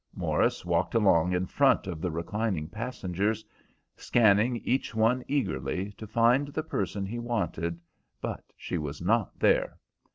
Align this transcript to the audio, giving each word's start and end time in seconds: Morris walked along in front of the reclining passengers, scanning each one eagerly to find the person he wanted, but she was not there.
Morris 0.15 0.65
walked 0.65 0.95
along 0.95 1.31
in 1.31 1.45
front 1.45 1.85
of 1.85 2.01
the 2.01 2.09
reclining 2.09 2.67
passengers, 2.67 3.45
scanning 3.95 4.55
each 4.63 4.95
one 4.95 5.23
eagerly 5.27 5.91
to 5.91 6.07
find 6.07 6.47
the 6.47 6.63
person 6.63 7.05
he 7.05 7.19
wanted, 7.19 7.79
but 8.19 8.41
she 8.57 8.79
was 8.79 8.99
not 8.99 9.37
there. 9.37 9.77